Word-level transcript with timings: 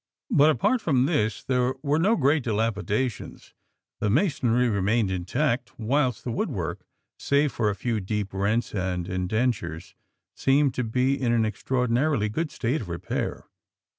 But 0.31 0.49
apart 0.49 0.81
from 0.81 1.05
this 1.05 1.43
there 1.43 1.75
were 1.83 1.99
no 1.99 2.15
very 2.15 2.21
great 2.39 2.43
dilapidations, 2.45 3.53
the 3.99 4.09
masonry 4.09 4.67
remaining 4.67 5.15
intact, 5.15 5.77
whilst 5.77 6.23
the 6.23 6.31
woodwork, 6.31 6.81
save 7.19 7.51
for 7.51 7.69
a 7.69 7.75
few 7.75 7.99
deep 7.99 8.33
rents 8.33 8.73
and 8.73 9.07
indentures, 9.07 9.93
seemed 10.35 10.73
to 10.73 10.83
be 10.83 11.21
in 11.21 11.31
an 11.33 11.45
extraordinarily 11.45 12.29
good 12.29 12.49
state 12.49 12.81
of 12.81 12.89
repair. 12.89 13.45